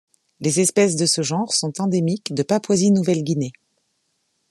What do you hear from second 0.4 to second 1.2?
espèces de